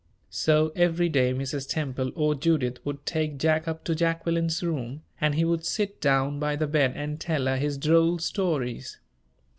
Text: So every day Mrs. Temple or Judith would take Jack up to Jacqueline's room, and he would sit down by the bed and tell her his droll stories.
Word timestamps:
So 0.31 0.71
every 0.75 1.09
day 1.09 1.31
Mrs. 1.31 1.69
Temple 1.69 2.11
or 2.15 2.33
Judith 2.33 2.83
would 2.83 3.05
take 3.05 3.37
Jack 3.37 3.67
up 3.67 3.83
to 3.83 3.93
Jacqueline's 3.93 4.63
room, 4.63 5.03
and 5.21 5.35
he 5.35 5.45
would 5.45 5.63
sit 5.63 6.01
down 6.01 6.39
by 6.39 6.55
the 6.55 6.65
bed 6.65 6.93
and 6.95 7.19
tell 7.19 7.45
her 7.45 7.57
his 7.57 7.77
droll 7.77 8.17
stories. 8.17 8.97